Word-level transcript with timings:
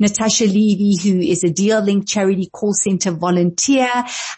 Natasha 0.00 0.44
Levy, 0.44 0.96
who 0.96 1.18
is 1.18 1.42
a 1.42 1.48
DL 1.48 1.84
Link 1.84 2.06
Charidy 2.06 2.50
call 2.50 2.72
center 2.72 3.10
volunteer. 3.10 3.90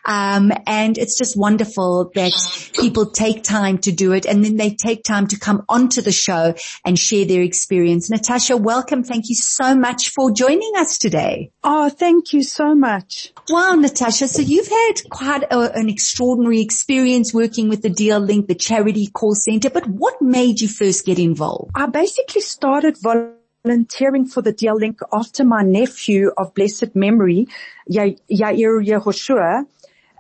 Um, 0.07 0.53
and 0.67 0.97
it's 0.97 1.19
just 1.19 1.37
wonderful 1.37 2.11
that 2.15 2.33
people 2.73 3.07
take 3.07 3.43
time 3.43 3.79
to 3.79 3.93
do 3.93 4.13
it 4.13 4.25
and 4.25 4.45
then 4.45 4.57
they 4.57 4.71
take 4.71 5.05
time 5.05 5.27
to 5.29 5.39
come 5.39 5.65
onto 5.69 6.01
the 6.01 6.13
show 6.13 6.55
and 6.85 6.99
share 6.99 7.27
their 7.27 7.43
experience. 7.43 8.11
Natasha, 8.11 8.57
welcome. 8.57 9.03
Thank 9.03 9.29
you 9.29 9.35
so 9.35 9.75
much 9.75 10.11
for 10.11 10.31
joining 10.31 10.73
us 10.77 10.99
today. 10.99 11.51
Oh, 11.63 11.91
thank 11.91 12.33
you 12.33 12.43
so 12.43 12.75
much. 12.75 13.33
Wow, 13.49 13.75
Natasha. 13.75 14.29
So 14.29 14.43
you've 14.43 14.69
had 14.69 14.95
quite 15.11 15.43
a, 15.51 15.73
an 15.79 15.89
extraordinary 15.89 16.61
experience 16.61 17.35
working 17.35 17.69
with 17.69 17.83
the 17.83 17.91
DL 17.91 18.27
Link, 18.27 18.49
the 18.49 18.55
Charidy 18.55 19.13
call 19.13 19.35
center, 19.35 19.69
but 19.69 19.87
what 19.87 20.23
made 20.23 20.61
you 20.61 20.69
first 20.69 21.05
get 21.05 21.19
involved? 21.19 21.73
I 21.75 21.87
basically 21.87 22.41
started 22.41 22.97
volunteering 23.03 23.40
volunteering 23.65 24.27
for 24.27 24.43
the 24.43 24.53
DL 24.53 24.79
Link 24.79 25.01
after 25.13 25.45
my 25.45 25.63
nephew 25.63 26.31
of 26.37 26.55
blessed 26.55 26.95
memory, 26.95 27.47
Yair 27.91 28.17
Yehoshua, 28.31 29.67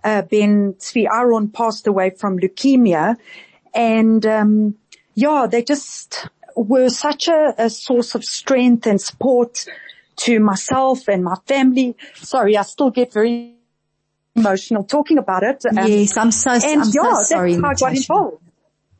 uh, 0.04 0.22
Ben 0.22 0.74
Tzvi 0.74 1.06
Aaron 1.10 1.48
passed 1.48 1.86
away 1.86 2.10
from 2.10 2.38
leukemia. 2.38 3.16
And, 3.74 4.24
um, 4.26 4.76
yeah, 5.14 5.46
they 5.50 5.62
just 5.62 6.28
were 6.56 6.90
such 6.90 7.28
a, 7.28 7.54
a 7.56 7.70
source 7.70 8.14
of 8.14 8.24
strength 8.24 8.86
and 8.86 9.00
support 9.00 9.66
to 10.16 10.40
myself 10.40 11.08
and 11.08 11.24
my 11.24 11.36
family. 11.46 11.96
Sorry, 12.14 12.56
I 12.56 12.62
still 12.62 12.90
get 12.90 13.12
very 13.12 13.54
emotional 14.36 14.84
talking 14.84 15.18
about 15.18 15.42
it. 15.42 15.64
Um, 15.66 15.86
yes, 15.86 16.16
I'm 16.16 16.30
so, 16.30 16.52
and 16.52 16.82
I'm 16.82 16.90
yeah, 16.92 17.14
so 17.14 17.22
sorry. 17.22 17.56
That's 17.56 17.62
how 17.62 17.70
I 17.70 17.74
got 17.74 17.96
involved. 17.96 18.42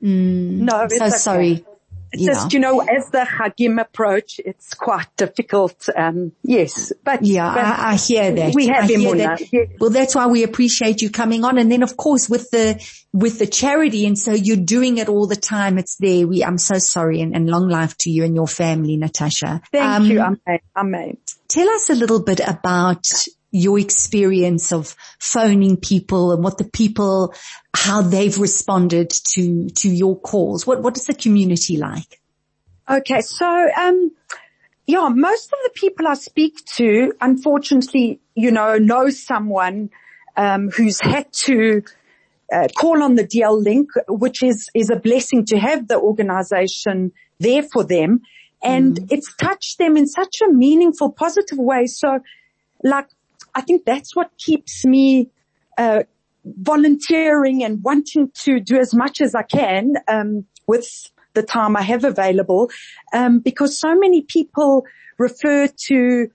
Mm, 0.03 0.51
no, 0.61 0.89
so 0.89 1.05
okay. 1.05 1.11
sorry. 1.11 1.65
It's 2.13 2.23
yeah. 2.23 2.33
just, 2.33 2.53
you 2.53 2.59
know, 2.59 2.81
as 2.81 3.11
the 3.11 3.21
Hagim 3.21 3.81
approach, 3.81 4.41
it's 4.45 4.75
quite 4.75 5.07
difficult. 5.17 5.89
Um, 5.97 6.33
yes, 6.43 6.93
but 7.05 7.23
yeah, 7.23 7.55
but 7.55 7.65
I, 7.65 7.93
I, 7.93 7.97
hear 7.97 8.33
that. 8.33 8.55
We 8.55 8.67
have 8.67 8.91
him 8.91 9.03
that. 9.19 9.41
Well, 9.79 9.91
that's 9.91 10.15
why 10.15 10.27
we 10.27 10.43
appreciate 10.43 11.03
you 11.03 11.11
coming 11.11 11.45
on. 11.45 11.59
And 11.59 11.71
then 11.71 11.83
of 11.83 11.97
course 11.97 12.29
with 12.29 12.51
the, 12.51 12.85
with 13.13 13.39
the 13.39 13.47
charity. 13.47 14.07
And 14.07 14.19
so 14.19 14.33
you're 14.33 14.57
doing 14.57 14.99
it 14.99 15.09
all 15.09 15.27
the 15.27 15.37
time. 15.37 15.79
It's 15.79 15.97
there. 15.97 16.27
We, 16.27 16.43
I'm 16.43 16.59
so 16.59 16.79
sorry 16.79 17.21
and, 17.21 17.35
and 17.35 17.49
long 17.49 17.69
life 17.69 17.97
to 17.99 18.11
you 18.11 18.25
and 18.25 18.35
your 18.35 18.49
family, 18.49 18.97
Natasha. 18.97 19.61
Thank 19.71 19.85
um, 19.85 20.07
you. 20.07 20.21
Amen. 20.21 20.59
Amen. 20.77 21.17
Tell 21.49 21.69
us 21.69 21.91
a 21.91 21.95
little 21.95 22.23
bit 22.23 22.41
about 22.41 23.07
your 23.51 23.79
experience 23.79 24.73
of 24.73 24.95
phoning 25.19 25.77
people 25.77 26.33
and 26.33 26.43
what 26.43 26.59
the 26.59 26.65
people, 26.65 27.35
how 27.75 28.03
they've 28.03 28.39
responded 28.39 29.11
to, 29.11 29.69
to 29.71 29.89
your 29.89 30.19
calls. 30.19 30.67
What, 30.67 30.83
what 30.83 30.97
is 30.97 31.07
the 31.07 31.15
community 31.15 31.77
like? 31.77 32.21
Okay. 32.89 33.21
So, 33.21 33.47
um, 33.47 34.13
yeah, 34.87 35.09
most 35.09 35.53
of 35.53 35.59
the 35.65 35.71
people 35.75 36.07
I 36.07 36.15
speak 36.15 36.65
to, 36.77 37.13
unfortunately, 37.21 38.21
you 38.35 38.51
know, 38.51 38.79
know 38.79 39.11
someone, 39.11 39.91
um, 40.37 40.71
who's 40.71 41.01
had 41.01 41.33
to, 41.33 41.83
uh, 42.53 42.69
call 42.77 43.03
on 43.03 43.15
the 43.15 43.25
DL 43.25 43.63
link, 43.63 43.91
which 44.09 44.43
is, 44.43 44.69
is 44.75 44.91
a 44.91 44.97
blessing 44.97 45.45
to 45.47 45.59
have 45.59 45.87
the 45.87 45.99
organization 45.99 47.13
there 47.39 47.63
for 47.63 47.85
them. 47.85 48.23
And 48.63 48.97
mm. 48.97 49.13
it's 49.13 49.35
touched 49.37 49.79
them 49.79 49.97
in 49.97 50.07
such 50.07 50.41
a 50.43 50.53
meaningful, 50.53 51.13
positive 51.13 51.59
way. 51.59 51.87
So 51.87 52.21
like 52.83 53.07
I 53.55 53.61
think 53.61 53.85
that's 53.85 54.15
what 54.15 54.31
keeps 54.39 54.85
me, 54.85 55.31
uh, 55.79 56.03
volunteering 56.45 57.63
and 57.63 57.83
wanting 57.83 58.31
to 58.43 58.61
do 58.61 58.79
as 58.79 58.95
much 58.95 59.21
as 59.21 59.35
I 59.35 59.43
can, 59.43 59.95
um, 60.09 60.47
with 60.67 61.11
the 61.35 61.43
time 61.43 61.77
I 61.77 61.83
have 61.83 62.05
available, 62.05 62.71
um, 63.13 63.41
because 63.41 63.79
so 63.79 63.95
many 63.95 64.23
people 64.23 64.85
refer 65.19 65.69
to 65.89 66.31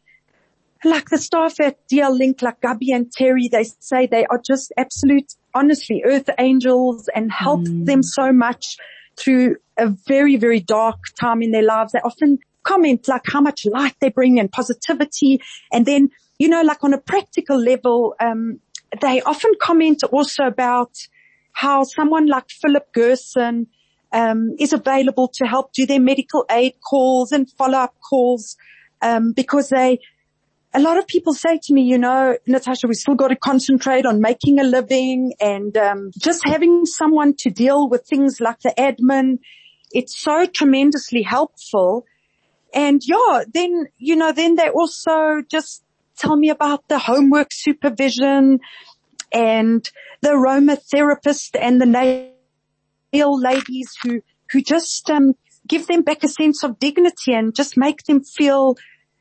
like 0.83 1.09
the 1.09 1.17
staff 1.17 1.59
at 1.59 1.77
DL 1.87 2.15
Link, 2.17 2.41
like 2.41 2.61
Gabby 2.61 2.91
and 2.91 3.11
Terry, 3.11 3.47
they 3.51 3.65
say 3.79 4.05
they 4.05 4.25
are 4.27 4.39
just 4.45 4.71
absolute, 4.77 5.33
honestly, 5.53 6.03
earth 6.05 6.29
angels 6.37 7.09
and 7.15 7.31
help 7.31 7.61
mm. 7.61 7.85
them 7.85 8.03
so 8.03 8.31
much 8.31 8.77
through 9.17 9.55
a 9.77 9.87
very, 10.07 10.35
very 10.35 10.59
dark 10.59 10.99
time 11.19 11.41
in 11.41 11.51
their 11.51 11.63
lives. 11.63 11.91
They 11.93 11.99
often 11.99 12.39
comment 12.63 13.07
like 13.07 13.23
how 13.25 13.41
much 13.41 13.65
light 13.65 13.95
they 13.99 14.09
bring 14.09 14.39
and 14.39 14.51
positivity. 14.51 15.41
And 15.71 15.85
then 15.85 16.09
you 16.37 16.49
know, 16.49 16.61
like 16.61 16.83
on 16.83 16.93
a 16.93 16.97
practical 16.97 17.57
level, 17.57 18.15
um, 18.19 18.59
they 19.01 19.21
often 19.21 19.53
comment 19.61 20.03
also 20.03 20.43
about 20.43 20.91
how 21.53 21.83
someone 21.83 22.27
like 22.27 22.49
Philip 22.49 22.91
Gerson 22.93 23.67
um, 24.11 24.55
is 24.59 24.73
available 24.73 25.27
to 25.29 25.45
help 25.45 25.73
do 25.73 25.85
their 25.85 25.99
medical 25.99 26.45
aid 26.49 26.73
calls 26.87 27.31
and 27.31 27.49
follow-up 27.51 27.95
calls 28.09 28.57
um, 29.01 29.31
because 29.31 29.69
they. 29.69 29.99
A 30.73 30.81
lot 30.81 30.97
of 30.97 31.07
people 31.07 31.33
say 31.33 31.57
to 31.63 31.73
me, 31.73 31.83
you 31.83 31.97
know, 31.97 32.37
Natasha, 32.45 32.85
we 32.85 32.95
still 32.95 33.15
got 33.15 33.29
to 33.29 33.37
concentrate 33.37 34.05
on 34.05 34.19
making 34.19 34.59
a 34.59 34.63
living 34.63 35.31
and 35.39 35.77
um, 35.77 36.11
just 36.17 36.41
having 36.45 36.85
someone 36.85 37.33
to 37.37 37.49
deal 37.49 37.87
with 37.87 38.05
things 38.05 38.41
like 38.41 38.59
the 38.59 38.73
admin. 38.77 39.39
It's 39.93 40.19
so 40.19 40.45
tremendously 40.45 41.21
helpful. 41.21 42.05
And 42.73 43.01
yeah, 43.05 43.43
then, 43.53 43.85
you 43.97 44.17
know, 44.17 44.33
then 44.33 44.55
they 44.55 44.67
also 44.67 45.41
just 45.49 45.84
tell 46.17 46.35
me 46.35 46.49
about 46.49 46.87
the 46.87 46.99
homework 46.99 47.49
supervision 47.51 48.59
and 49.31 49.89
the 50.21 50.29
aromatherapist 50.29 51.51
and 51.59 51.81
the 51.81 51.85
nail 51.85 53.39
ladies 53.41 53.93
who, 54.03 54.21
who 54.51 54.61
just, 54.61 55.09
um, 55.09 55.33
give 55.67 55.87
them 55.87 56.01
back 56.01 56.23
a 56.23 56.27
sense 56.27 56.63
of 56.63 56.79
dignity 56.79 57.33
and 57.33 57.55
just 57.55 57.77
make 57.77 58.03
them 58.03 58.23
feel 58.23 58.75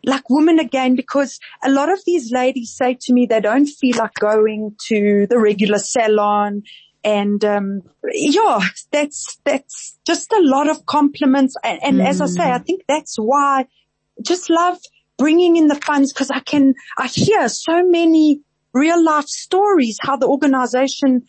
like 0.05 0.29
women 0.29 0.59
again 0.59 0.95
because 0.95 1.39
a 1.63 1.71
lot 1.71 1.91
of 1.91 1.99
these 2.05 2.31
ladies 2.31 2.75
say 2.77 2.97
to 3.01 3.13
me 3.13 3.27
they 3.27 3.41
don't 3.41 3.67
feel 3.67 3.97
like 3.97 4.15
going 4.21 4.75
to 4.79 5.27
the 5.31 5.39
regular 5.39 5.79
salon 5.79 6.63
and 7.03 7.45
um, 7.45 7.83
yeah 8.13 8.61
that's 8.91 9.39
that's 9.45 9.99
just 10.07 10.31
a 10.33 10.41
lot 10.41 10.69
of 10.69 10.85
compliments 10.87 11.55
and, 11.65 11.83
and 11.83 11.97
mm. 11.99 12.07
as 12.07 12.21
i 12.21 12.27
say 12.27 12.51
i 12.51 12.59
think 12.59 12.83
that's 12.87 13.17
why 13.17 13.67
just 14.23 14.51
love 14.51 14.79
bringing 15.25 15.57
in 15.57 15.69
the 15.69 15.75
funds 15.77 16.13
because 16.13 16.31
I 16.31 16.41
can, 16.41 16.75
I 16.99 17.07
hear 17.07 17.49
so 17.49 17.83
many 17.83 18.43
real 18.75 19.03
life 19.03 19.25
stories 19.25 19.97
how 20.03 20.19
the 20.19 20.27
organization 20.27 21.23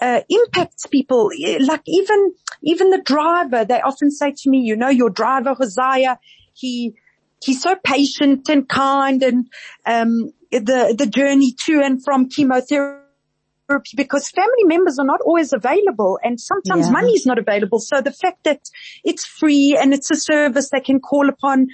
uh, 0.00 0.22
impacts 0.30 0.86
people. 0.86 1.30
Like 1.60 1.82
even, 1.86 2.32
even 2.62 2.88
the 2.88 3.02
driver, 3.02 3.66
they 3.66 3.82
often 3.82 4.10
say 4.10 4.32
to 4.34 4.48
me, 4.48 4.60
you 4.60 4.76
know, 4.76 4.88
your 4.88 5.10
driver, 5.10 5.52
Hosea, 5.52 6.18
he, 6.54 6.94
he's 7.44 7.60
so 7.60 7.76
patient 7.84 8.48
and 8.48 8.66
kind 8.66 9.22
and, 9.22 9.46
um, 9.84 10.30
the, 10.50 10.94
the 10.96 11.06
journey 11.06 11.54
to 11.66 11.82
and 11.82 12.02
from 12.02 12.30
chemotherapy 12.30 13.02
because 13.94 14.30
family 14.30 14.64
members 14.64 14.98
are 14.98 15.04
not 15.04 15.20
always 15.20 15.52
available 15.52 16.18
and 16.24 16.40
sometimes 16.40 16.86
yeah. 16.86 16.92
money 16.92 17.12
is 17.12 17.26
not 17.26 17.38
available. 17.38 17.78
So 17.78 18.00
the 18.00 18.12
fact 18.12 18.44
that 18.44 18.62
it's 19.04 19.26
free 19.26 19.76
and 19.78 19.92
it's 19.92 20.10
a 20.10 20.16
service 20.16 20.70
they 20.70 20.80
can 20.80 20.98
call 20.98 21.28
upon 21.28 21.66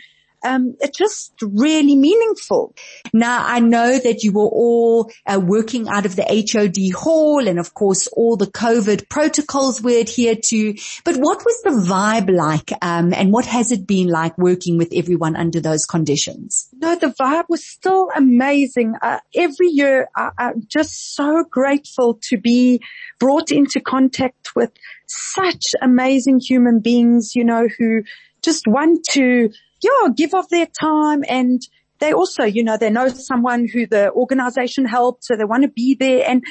um, 0.43 0.77
it's 0.81 0.97
just 0.97 1.33
really 1.43 1.97
meaningful. 1.97 2.75
Now 3.12 3.45
I 3.47 3.61
know 3.61 3.99
that 3.99 4.23
you 4.23 4.33
were 4.33 4.49
all 4.49 5.11
uh, 5.27 5.41
working 5.41 5.89
out 5.89 6.06
of 6.06 6.17
the 6.17 6.25
HOD 6.25 6.99
hall 6.99 7.47
and 7.47 7.59
of 7.59 7.75
course 7.75 8.06
all 8.09 8.37
the 8.37 8.47
COVID 8.47 9.09
protocols 9.09 9.83
were 9.83 9.99
adhered 9.99 10.43
to, 10.45 10.75
but 11.05 11.17
what 11.17 11.45
was 11.45 11.62
the 11.62 11.91
vibe 11.91 12.34
like 12.34 12.72
um, 12.83 13.13
and 13.13 13.33
what 13.33 13.47
has 13.47 13.72
it 13.72 13.87
been 13.87 14.09
like 14.09 14.37
working 14.39 14.78
with 14.78 14.92
everyone 14.95 15.37
under 15.37 15.60
those 15.60 15.84
conditions? 15.84 16.69
No, 16.78 16.97
the 16.97 17.09
vibe 17.09 17.48
was 17.48 17.65
still 17.65 18.09
amazing. 18.15 18.95
Uh, 19.03 19.19
every 19.34 19.69
year 19.69 20.09
I, 20.16 20.31
I'm 20.39 20.66
just 20.69 21.15
so 21.15 21.45
grateful 21.45 22.19
to 22.28 22.39
be 22.39 22.81
brought 23.19 23.51
into 23.51 23.81
contact 23.81 24.57
with 24.57 24.71
such 25.07 25.75
amazing 25.83 26.41
human 26.41 26.81
beings, 26.81 27.34
you 27.34 27.45
know, 27.45 27.69
who 27.78 28.03
just 28.43 28.66
want 28.66 29.04
to 29.10 29.51
yeah, 29.82 30.09
give 30.15 30.34
of 30.34 30.48
their 30.48 30.66
time 30.66 31.24
and 31.28 31.60
they 32.00 32.12
also, 32.12 32.44
you 32.44 32.65
know, 32.65 32.77
they 32.77 32.91
know 32.91 33.09
someone 33.09 33.68
who 33.68 33.86
the 33.86 34.10
organization 34.12 34.86
helped, 34.86 35.24
so 35.24 35.36
they 35.36 35.44
want 35.44 35.62
to 35.62 35.68
be 35.68 35.94
there. 35.94 36.28
And 36.28 36.42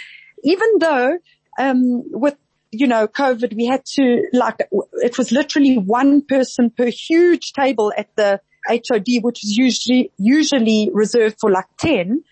even 0.44 0.68
though, 0.80 1.18
um, 1.58 2.04
with, 2.12 2.36
you 2.72 2.88
know, 2.88 3.08
COVID, 3.08 3.56
we 3.56 3.66
had 3.66 3.84
to 3.96 4.28
like, 4.32 4.58
it 4.94 5.18
was 5.18 5.32
literally 5.32 5.78
one 5.78 6.22
person 6.22 6.70
per 6.70 6.86
huge 6.86 7.54
table 7.54 7.92
at 7.98 8.16
the 8.16 8.40
HOD, 8.68 9.08
which 9.22 9.44
is 9.44 9.58
usually, 9.58 10.12
usually 10.18 10.92
reserved 10.94 11.38
for 11.42 11.50
like 11.50 11.66
10. 11.80 12.24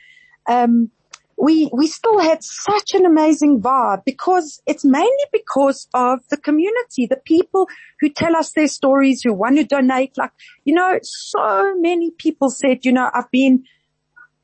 Um, 0.48 0.92
we, 1.38 1.70
we 1.72 1.86
still 1.86 2.20
had 2.20 2.44
such 2.44 2.94
an 2.96 3.06
amazing 3.06 3.62
vibe 3.62 4.04
because 4.06 4.60
it's 4.66 4.84
mainly 4.84 5.12
because 5.32 5.88
of 5.94 6.20
the 6.30 6.38
community, 6.38 7.06
the 7.06 7.22
people 7.26 7.70
who 8.02 8.10
tell 8.10 8.36
us 8.36 8.54
their 8.54 8.68
stories, 8.68 9.22
who 9.24 9.34
want 9.34 9.58
to 9.58 9.64
donate. 9.64 10.18
Like, 10.18 10.32
you 10.66 10.74
know, 10.74 10.98
so 11.04 11.76
many 11.78 12.10
people 12.12 12.50
said, 12.50 12.86
you 12.86 12.92
know, 12.92 13.10
I've 13.14 13.30
been 13.30 13.66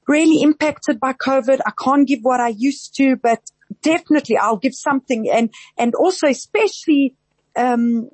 really 0.08 0.44
impacted 0.44 1.00
by 1.00 1.14
COVID. 1.14 1.62
I 1.66 1.72
can't 1.84 2.08
give 2.08 2.20
what 2.22 2.40
I 2.40 2.50
used 2.50 2.96
to, 2.98 3.16
but 3.16 3.42
definitely 3.82 4.38
I'll 4.38 4.58
give 4.58 4.76
something. 4.76 5.28
And, 5.32 5.52
and 5.80 5.96
also 5.96 6.28
especially, 6.28 7.16
um, 7.56 8.10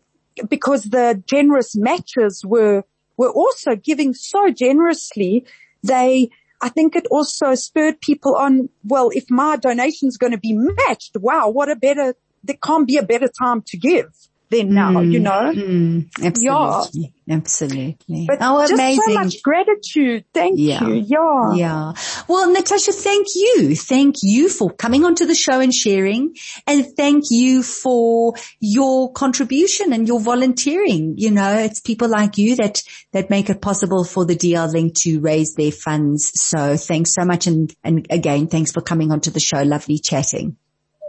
because 0.48 0.84
the 0.84 1.22
generous 1.28 1.76
matches 1.76 2.46
were, 2.46 2.86
were 3.18 3.32
also 3.32 3.76
giving 3.76 4.14
so 4.14 4.52
generously. 4.52 5.46
They, 5.84 6.30
I 6.62 6.70
think 6.70 6.96
it 6.96 7.08
also 7.10 7.56
spurred 7.56 8.02
people 8.02 8.36
on, 8.36 8.70
well, 8.84 9.10
if 9.14 9.30
my 9.30 9.56
donation 9.56 10.08
is 10.08 10.18
going 10.18 10.34
to 10.34 10.40
be 10.40 10.54
matched, 10.54 11.16
wow, 11.18 11.50
what 11.50 11.70
a 11.70 11.76
better, 11.76 12.16
there 12.44 12.58
can't 12.62 12.88
be 12.88 12.98
a 12.98 13.04
better 13.04 13.30
time 13.30 13.62
to 13.68 13.78
give 13.78 14.14
than 14.50 14.74
now, 14.74 14.92
mm, 14.92 15.12
you 15.12 15.20
know? 15.20 15.54
Mm, 15.54 16.10
absolutely. 16.24 17.02
Yeah. 17.02 17.10
Absolutely. 17.30 18.26
But 18.28 18.40
oh, 18.42 18.62
just 18.62 18.74
amazing. 18.74 19.04
so 19.06 19.14
much 19.14 19.44
gratitude. 19.44 20.26
Thank 20.34 20.58
yeah. 20.58 20.84
you. 20.84 20.94
Yeah. 20.96 21.54
Yeah. 21.54 21.94
Well, 22.28 22.52
Natasha, 22.52 22.92
thank 22.92 23.28
you. 23.36 23.76
Thank 23.76 24.16
you 24.24 24.50
for 24.50 24.72
coming 24.72 25.06
onto 25.06 25.28
the 25.28 25.36
show 25.36 25.60
and 25.60 25.72
sharing 25.72 26.36
and 26.66 26.86
thank 26.98 27.26
you 27.30 27.62
for 27.62 28.34
your 28.60 29.12
contribution 29.12 29.94
and 29.94 30.08
your 30.08 30.20
volunteering. 30.20 31.14
You 31.18 31.30
know, 31.30 31.58
it's 31.60 31.82
people 31.82 32.08
like 32.08 32.40
you 32.40 32.56
that, 32.56 32.82
that 33.12 33.30
make 33.30 33.52
it 33.52 33.62
possible 33.62 34.04
for 34.04 34.26
the 34.26 34.36
DL 34.36 34.72
Link 34.74 34.96
to 35.02 35.20
raise 35.20 35.54
their 35.54 35.72
funds. 35.72 36.32
So 36.34 36.78
thanks 36.78 37.14
so 37.14 37.26
much. 37.26 37.46
And, 37.46 37.72
and 37.84 38.08
again, 38.10 38.48
thanks 38.48 38.72
for 38.72 38.82
coming 38.82 39.12
onto 39.12 39.30
the 39.30 39.40
show. 39.40 39.62
Lovely 39.62 40.00
chatting. 40.00 40.58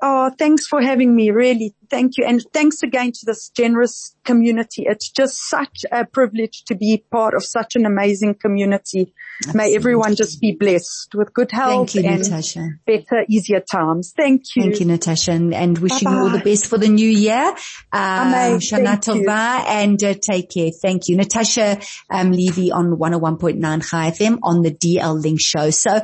Oh, 0.02 0.30
thanks 0.38 0.66
for 0.66 0.80
having 0.80 1.14
me. 1.14 1.30
Really. 1.30 1.74
Thank 1.90 2.16
you. 2.16 2.24
And 2.24 2.42
thanks 2.52 2.82
again 2.82 3.12
to 3.12 3.26
this 3.26 3.50
generous 3.50 4.14
community. 4.24 4.84
It's 4.86 5.10
just 5.10 5.48
such 5.48 5.84
a 5.90 6.06
privilege 6.06 6.64
to 6.66 6.74
be 6.74 7.04
part 7.10 7.34
of 7.34 7.44
such 7.44 7.74
an 7.74 7.84
amazing 7.84 8.34
community. 8.34 9.12
Absolutely. 9.40 9.58
May 9.70 9.74
everyone 9.74 10.14
just 10.14 10.40
be 10.40 10.52
blessed 10.52 11.14
with 11.14 11.32
good 11.32 11.50
health 11.50 11.94
you, 11.94 12.02
and 12.04 12.22
Natasha. 12.22 12.68
better, 12.86 13.24
easier 13.28 13.60
times. 13.60 14.12
Thank 14.16 14.42
you. 14.54 14.62
Thank 14.62 14.80
you, 14.80 14.86
Natasha. 14.86 15.32
And, 15.32 15.54
and 15.54 15.78
wishing 15.78 16.04
Bye-bye. 16.04 16.16
you 16.16 16.22
all 16.22 16.30
the 16.30 16.44
best 16.44 16.66
for 16.66 16.78
the 16.78 16.88
new 16.88 17.08
year. 17.08 17.54
Um, 17.92 18.60
Shana 18.60 19.00
Tova 19.00 19.64
and 19.66 20.02
uh, 20.04 20.14
take 20.14 20.50
care. 20.50 20.70
Thank 20.70 21.08
you. 21.08 21.16
Natasha 21.16 21.80
um, 22.10 22.32
Levy 22.32 22.70
on 22.70 22.96
101.9 22.96 23.90
Chai 23.90 24.10
FM 24.10 24.38
on 24.42 24.62
the 24.62 24.70
DL 24.70 25.20
Link 25.20 25.40
show. 25.40 25.70
So 25.70 26.00